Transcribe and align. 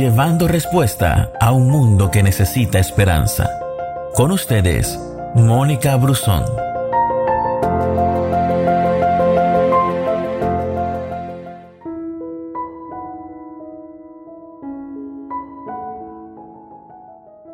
llevando 0.00 0.48
respuesta 0.48 1.30
a 1.38 1.52
un 1.52 1.68
mundo 1.68 2.10
que 2.10 2.22
necesita 2.22 2.78
esperanza. 2.78 3.50
Con 4.14 4.32
ustedes, 4.32 4.98
Mónica 5.34 5.94
Brusón. 5.96 6.42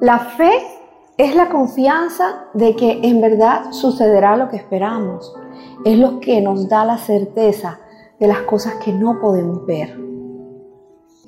La 0.00 0.20
fe 0.20 0.52
es 1.16 1.34
la 1.34 1.48
confianza 1.48 2.44
de 2.54 2.76
que 2.76 3.00
en 3.02 3.20
verdad 3.20 3.72
sucederá 3.72 4.36
lo 4.36 4.48
que 4.48 4.58
esperamos. 4.58 5.34
Es 5.84 5.98
lo 5.98 6.20
que 6.20 6.40
nos 6.40 6.68
da 6.68 6.84
la 6.84 6.98
certeza 6.98 7.80
de 8.20 8.28
las 8.28 8.42
cosas 8.42 8.74
que 8.76 8.92
no 8.92 9.18
podemos 9.20 9.66
ver. 9.66 10.07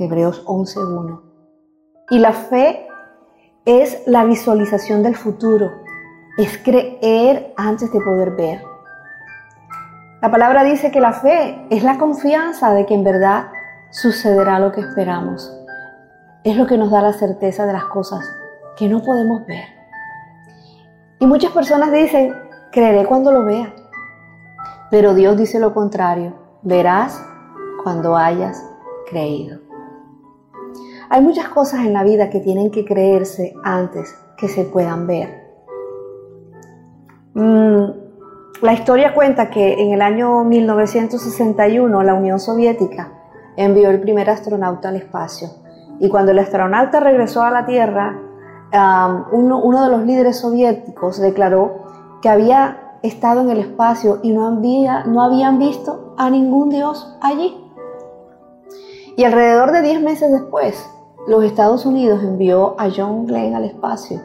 Hebreos 0.01 0.45
11.1. 0.47 1.21
Y 2.11 2.19
la 2.19 2.33
fe 2.33 2.87
es 3.67 4.03
la 4.07 4.25
visualización 4.25 5.03
del 5.03 5.15
futuro, 5.15 5.71
es 6.39 6.57
creer 6.59 7.53
antes 7.57 7.93
de 7.93 8.01
poder 8.01 8.31
ver. 8.31 8.63
La 10.23 10.31
palabra 10.31 10.65
dice 10.65 10.91
que 10.91 11.01
la 11.01 11.13
fe 11.13 11.67
es 11.71 11.83
la 11.83 11.99
confianza 11.99 12.73
de 12.73 12.87
que 12.87 12.95
en 12.95 13.05
verdad 13.05 13.49
sucederá 13.91 14.59
lo 14.59 14.73
que 14.73 14.81
esperamos. 14.81 15.55
Es 16.45 16.57
lo 16.57 16.67
que 16.67 16.79
nos 16.79 16.91
da 16.91 17.03
la 17.03 17.13
certeza 17.13 17.67
de 17.67 17.75
las 17.75 17.85
cosas 17.85 18.25
que 18.77 18.89
no 18.89 19.03
podemos 19.03 19.47
ver. 19.47 19.65
Y 21.19 21.27
muchas 21.27 21.53
personas 21.53 21.93
dicen, 21.93 22.35
creeré 22.73 23.05
cuando 23.05 23.33
lo 23.33 23.45
vea. 23.45 23.75
Pero 24.91 25.15
Dios 25.15 25.37
dice 25.37 25.61
lo 25.61 25.75
contrario, 25.75 26.35
verás 26.63 27.23
cuando 27.83 28.17
hayas 28.17 28.65
creído. 29.11 29.70
Hay 31.13 31.23
muchas 31.23 31.49
cosas 31.49 31.81
en 31.81 31.93
la 31.93 32.05
vida 32.05 32.31
que 32.31 32.39
tienen 32.39 32.71
que 32.71 32.85
creerse 32.85 33.53
antes 33.65 34.17
que 34.37 34.47
se 34.47 34.63
puedan 34.63 35.09
ver. 35.09 35.29
Mm, 37.35 37.85
la 38.63 38.73
historia 38.73 39.13
cuenta 39.13 39.51
que 39.51 39.83
en 39.83 39.91
el 39.91 40.03
año 40.03 40.45
1961 40.45 42.05
la 42.05 42.15
Unión 42.15 42.39
Soviética 42.39 43.13
envió 43.57 43.91
el 43.91 44.01
primer 44.01 44.31
astronauta 44.31 44.91
al 44.91 44.97
espacio. 44.97 45.49
Y 45.99 46.09
cuando 46.09 46.31
el 46.31 46.39
astronauta 46.39 47.01
regresó 47.01 47.43
a 47.43 47.51
la 47.51 47.67
Tierra, 47.67 48.17
uno, 49.33 49.85
de 49.85 49.91
los 49.91 50.07
líderes 50.07 50.39
soviéticos 50.39 51.21
declaró 51.21 51.87
que 52.23 52.29
había 52.29 52.99
estado 53.03 53.41
en 53.41 53.51
el 53.51 53.59
espacio 53.59 54.21
y 54.23 54.31
no, 54.31 54.47
había, 54.47 55.03
no 55.07 55.25
habían 55.25 55.59
visto 55.59 56.15
a 56.17 56.31
ningún 56.31 56.71
dios 56.71 57.19
allí. 57.21 57.57
Y 59.17 59.25
alrededor 59.25 59.73
de 59.73 59.83
10 59.83 60.03
meses 60.03 60.31
después, 60.31 60.89
los 61.27 61.45
Estados 61.45 61.85
Unidos 61.85 62.23
envió 62.23 62.75
a 62.79 62.89
John 62.95 63.27
Glenn 63.27 63.55
al 63.55 63.65
espacio. 63.65 64.21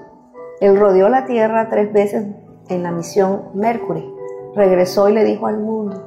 Él 0.61 0.79
rodeó 0.79 1.09
la 1.09 1.25
Tierra 1.25 1.67
tres 1.69 1.91
veces 1.91 2.25
en 2.69 2.83
la 2.83 2.91
misión 2.91 3.49
Mercury. 3.53 4.09
Regresó 4.55 5.09
y 5.09 5.13
le 5.13 5.25
dijo 5.25 5.47
al 5.47 5.59
mundo, 5.59 6.01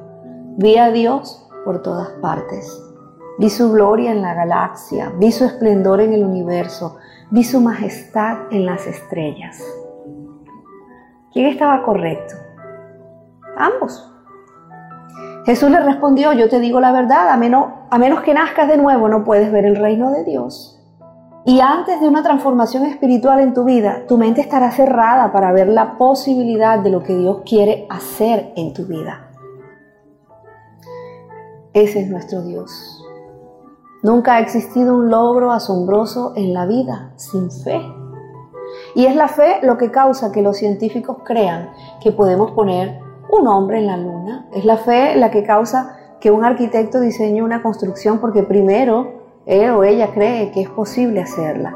vi 0.57 0.77
a 0.77 0.89
Dios 0.89 1.47
por 1.63 1.83
todas 1.83 2.09
partes. 2.21 2.83
Vi 3.37 3.49
su 3.49 3.71
gloria 3.71 4.11
en 4.11 4.21
la 4.21 4.33
galaxia, 4.33 5.13
vi 5.17 5.31
su 5.31 5.45
esplendor 5.45 6.01
en 6.01 6.13
el 6.13 6.25
universo, 6.25 6.97
vi 7.29 7.43
su 7.43 7.61
majestad 7.61 8.51
en 8.51 8.65
las 8.65 8.87
estrellas. 8.87 9.63
¿Quién 11.31 11.45
estaba 11.45 11.83
correcto? 11.83 12.33
Ambos. 13.55 14.11
Jesús 15.45 15.69
le 15.69 15.79
respondió, 15.79 16.33
yo 16.33 16.49
te 16.49 16.59
digo 16.59 16.79
la 16.81 16.91
verdad, 16.91 17.29
a 17.29 17.37
menos, 17.37 17.67
a 17.91 17.97
menos 17.99 18.21
que 18.21 18.33
nazcas 18.33 18.67
de 18.67 18.77
nuevo 18.77 19.07
no 19.07 19.23
puedes 19.23 19.51
ver 19.51 19.65
el 19.65 19.75
reino 19.75 20.11
de 20.11 20.23
Dios. 20.23 20.78
Y 21.45 21.61
antes 21.61 22.01
de 22.01 22.07
una 22.07 22.21
transformación 22.21 22.85
espiritual 22.85 23.39
en 23.39 23.53
tu 23.53 23.63
vida, 23.63 24.03
tu 24.07 24.17
mente 24.17 24.41
estará 24.41 24.71
cerrada 24.71 25.31
para 25.31 25.51
ver 25.51 25.67
la 25.69 25.97
posibilidad 25.97 26.79
de 26.79 26.89
lo 26.89 27.01
que 27.01 27.15
Dios 27.15 27.41
quiere 27.45 27.87
hacer 27.89 28.51
en 28.55 28.73
tu 28.73 28.85
vida. 28.85 29.29
Ese 31.73 32.01
es 32.01 32.09
nuestro 32.09 32.41
Dios. 32.41 33.03
Nunca 34.03 34.35
ha 34.35 34.39
existido 34.39 34.95
un 34.95 35.09
logro 35.09 35.51
asombroso 35.51 36.33
en 36.35 36.53
la 36.53 36.65
vida 36.65 37.13
sin 37.15 37.49
fe. 37.51 37.81
Y 38.95 39.05
es 39.05 39.15
la 39.15 39.27
fe 39.27 39.59
lo 39.61 39.77
que 39.77 39.91
causa 39.91 40.31
que 40.31 40.41
los 40.41 40.57
científicos 40.57 41.17
crean 41.23 41.71
que 42.01 42.11
podemos 42.11 42.51
poner 42.51 42.99
un 43.31 43.47
hombre 43.47 43.79
en 43.79 43.87
la 43.87 43.97
luna. 43.97 44.47
Es 44.53 44.65
la 44.65 44.77
fe 44.77 45.15
la 45.15 45.31
que 45.31 45.43
causa 45.43 45.97
que 46.19 46.31
un 46.31 46.43
arquitecto 46.43 46.99
diseñe 46.99 47.41
una 47.41 47.61
construcción 47.61 48.19
porque 48.19 48.43
primero 48.43 49.18
él 49.49 49.71
o 49.71 49.83
ella 49.83 50.11
cree 50.13 50.51
que 50.51 50.61
es 50.61 50.69
posible 50.69 51.21
hacerla. 51.21 51.73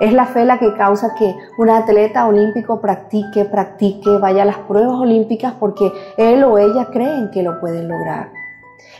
Es 0.00 0.12
la 0.12 0.26
fe 0.26 0.44
la 0.44 0.58
que 0.58 0.74
causa 0.74 1.14
que 1.14 1.36
un 1.56 1.70
atleta 1.70 2.26
olímpico 2.26 2.80
practique, 2.80 3.44
practique, 3.44 4.18
vaya 4.18 4.42
a 4.42 4.46
las 4.46 4.58
pruebas 4.58 4.96
olímpicas 4.96 5.54
porque 5.60 5.92
él 6.16 6.42
o 6.42 6.58
ella 6.58 6.86
creen 6.86 7.30
que 7.30 7.44
lo 7.44 7.60
pueden 7.60 7.86
lograr. 7.86 8.32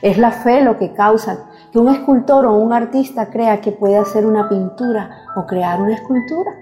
Es 0.00 0.16
la 0.16 0.30
fe 0.30 0.62
lo 0.62 0.78
que 0.78 0.92
causa 0.92 1.46
que 1.72 1.80
un 1.80 1.88
escultor 1.88 2.46
o 2.46 2.54
un 2.54 2.72
artista 2.72 3.30
crea 3.30 3.60
que 3.60 3.72
puede 3.72 3.96
hacer 3.96 4.24
una 4.24 4.48
pintura 4.48 5.10
o 5.34 5.44
crear 5.44 5.80
una 5.80 5.94
escultura. 5.94 6.52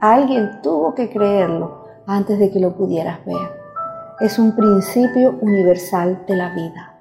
Alguien 0.00 0.60
tuvo 0.62 0.96
que 0.96 1.08
creerlo 1.08 1.84
antes 2.08 2.40
de 2.40 2.50
que 2.50 2.58
lo 2.58 2.74
pudieras 2.74 3.24
ver. 3.24 3.52
Es 4.18 4.36
un 4.40 4.56
principio 4.56 5.36
universal 5.42 6.24
de 6.26 6.36
la 6.36 6.48
vida. 6.54 6.92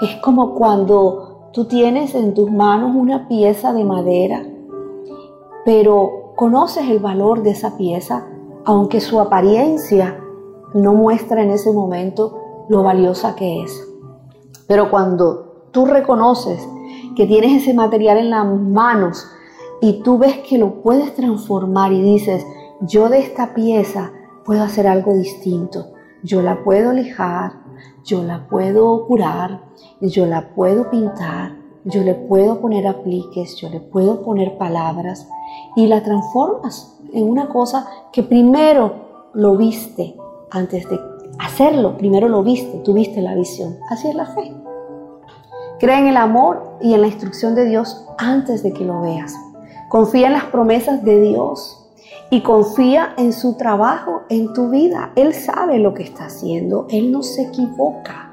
Es 0.00 0.16
como 0.22 0.54
cuando 0.54 1.33
tú 1.54 1.66
tienes 1.66 2.16
en 2.16 2.34
tus 2.34 2.50
manos 2.50 2.96
una 2.96 3.28
pieza 3.28 3.72
de 3.72 3.84
madera, 3.84 4.44
pero 5.64 6.32
conoces 6.34 6.90
el 6.90 6.98
valor 6.98 7.44
de 7.44 7.50
esa 7.50 7.76
pieza, 7.76 8.26
aunque 8.64 9.00
su 9.00 9.20
apariencia 9.20 10.20
no 10.74 10.94
muestra 10.94 11.44
en 11.44 11.50
ese 11.50 11.72
momento 11.72 12.66
lo 12.68 12.82
valiosa 12.82 13.36
que 13.36 13.62
es. 13.62 13.88
Pero 14.66 14.90
cuando 14.90 15.68
tú 15.70 15.86
reconoces 15.86 16.68
que 17.14 17.26
tienes 17.26 17.62
ese 17.62 17.72
material 17.72 18.18
en 18.18 18.30
las 18.30 18.46
manos 18.46 19.24
y 19.80 20.02
tú 20.02 20.18
ves 20.18 20.38
que 20.38 20.58
lo 20.58 20.82
puedes 20.82 21.14
transformar 21.14 21.92
y 21.92 22.02
dices, 22.02 22.44
yo 22.80 23.08
de 23.08 23.20
esta 23.20 23.54
pieza 23.54 24.10
puedo 24.44 24.64
hacer 24.64 24.88
algo 24.88 25.14
distinto, 25.14 25.92
yo 26.24 26.42
la 26.42 26.64
puedo 26.64 26.92
lijar, 26.92 27.63
yo 28.04 28.22
la 28.22 28.46
puedo 28.48 29.06
curar, 29.06 29.60
yo 30.00 30.26
la 30.26 30.54
puedo 30.54 30.90
pintar, 30.90 31.56
yo 31.84 32.02
le 32.02 32.14
puedo 32.14 32.60
poner 32.60 32.86
apliques, 32.86 33.56
yo 33.56 33.68
le 33.68 33.80
puedo 33.80 34.22
poner 34.22 34.56
palabras 34.56 35.28
y 35.76 35.86
la 35.86 36.02
transformas 36.02 36.98
en 37.12 37.28
una 37.28 37.48
cosa 37.48 37.86
que 38.12 38.22
primero 38.22 39.30
lo 39.34 39.56
viste 39.56 40.16
antes 40.50 40.88
de 40.88 40.98
hacerlo, 41.38 41.96
primero 41.98 42.28
lo 42.28 42.42
viste, 42.42 42.78
tuviste 42.78 43.20
la 43.20 43.34
visión. 43.34 43.76
Así 43.90 44.08
es 44.08 44.14
la 44.14 44.26
fe. 44.26 44.54
Cree 45.78 45.98
en 45.98 46.06
el 46.06 46.16
amor 46.16 46.78
y 46.80 46.94
en 46.94 47.00
la 47.00 47.08
instrucción 47.08 47.54
de 47.54 47.66
Dios 47.66 48.06
antes 48.18 48.62
de 48.62 48.72
que 48.72 48.84
lo 48.84 49.00
veas. 49.00 49.34
Confía 49.88 50.28
en 50.28 50.32
las 50.32 50.44
promesas 50.44 51.04
de 51.04 51.20
Dios 51.20 51.83
y 52.30 52.40
confía 52.40 53.14
en 53.16 53.32
su 53.32 53.56
trabajo 53.56 54.22
en 54.28 54.52
tu 54.52 54.70
vida. 54.70 55.12
Él 55.16 55.34
sabe 55.34 55.78
lo 55.78 55.94
que 55.94 56.02
está 56.02 56.26
haciendo, 56.26 56.86
Él 56.90 57.12
no 57.12 57.22
se 57.22 57.42
equivoca. 57.42 58.32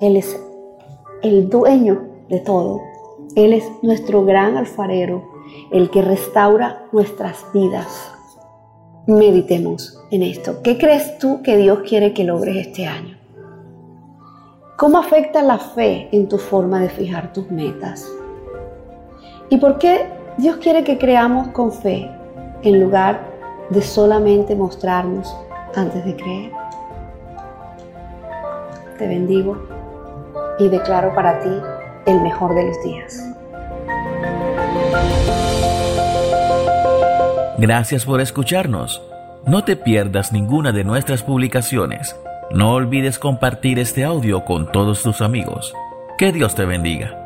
Él 0.00 0.16
es 0.16 0.38
el 1.22 1.48
dueño 1.48 2.02
de 2.28 2.40
todo. 2.40 2.80
Él 3.36 3.52
es 3.52 3.64
nuestro 3.82 4.24
gran 4.24 4.56
alfarero, 4.56 5.22
el 5.70 5.90
que 5.90 6.02
restaura 6.02 6.86
nuestras 6.92 7.44
vidas 7.52 8.10
meditemos 9.06 10.02
en 10.10 10.22
esto. 10.22 10.62
¿Qué 10.62 10.78
crees 10.78 11.18
tú 11.18 11.42
que 11.42 11.56
Dios 11.56 11.80
quiere 11.88 12.12
que 12.12 12.24
logres 12.24 12.66
este 12.66 12.86
año? 12.86 13.18
¿Cómo 14.76 14.98
afecta 14.98 15.42
la 15.42 15.58
fe 15.58 16.08
en 16.12 16.28
tu 16.28 16.38
forma 16.38 16.80
de 16.80 16.88
fijar 16.88 17.32
tus 17.32 17.50
metas? 17.50 18.10
¿Y 19.48 19.58
por 19.58 19.78
qué 19.78 20.06
Dios 20.38 20.56
quiere 20.56 20.84
que 20.84 20.96
creamos 20.96 21.48
con 21.48 21.72
fe 21.72 22.10
en 22.62 22.80
lugar 22.80 23.29
de 23.70 23.82
solamente 23.82 24.54
mostrarnos 24.54 25.34
antes 25.74 26.04
de 26.04 26.16
creer? 26.16 26.52
Te 28.98 29.06
bendigo 29.06 29.56
y 30.58 30.68
declaro 30.68 31.14
para 31.14 31.40
ti 31.40 31.50
el 32.06 32.20
mejor 32.20 32.54
de 32.54 32.66
los 32.66 32.82
días. 32.82 33.26
Gracias 37.58 38.04
por 38.04 38.20
escucharnos. 38.20 39.02
No 39.46 39.64
te 39.64 39.76
pierdas 39.76 40.32
ninguna 40.32 40.72
de 40.72 40.84
nuestras 40.84 41.22
publicaciones. 41.22 42.16
No 42.50 42.74
olvides 42.74 43.18
compartir 43.18 43.78
este 43.78 44.04
audio 44.04 44.44
con 44.44 44.70
todos 44.72 45.02
tus 45.02 45.20
amigos. 45.20 45.74
Que 46.18 46.32
Dios 46.32 46.54
te 46.54 46.64
bendiga. 46.64 47.19